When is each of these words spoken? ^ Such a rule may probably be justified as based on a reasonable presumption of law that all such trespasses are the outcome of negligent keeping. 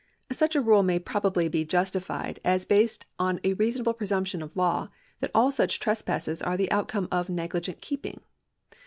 ^ 0.33 0.35
Such 0.35 0.55
a 0.55 0.61
rule 0.61 0.81
may 0.81 0.97
probably 0.97 1.47
be 1.47 1.63
justified 1.63 2.39
as 2.43 2.65
based 2.65 3.05
on 3.19 3.39
a 3.43 3.53
reasonable 3.53 3.93
presumption 3.93 4.41
of 4.41 4.55
law 4.57 4.89
that 5.19 5.29
all 5.35 5.51
such 5.51 5.79
trespasses 5.79 6.41
are 6.41 6.57
the 6.57 6.71
outcome 6.71 7.07
of 7.11 7.29
negligent 7.29 7.81
keeping. 7.81 8.19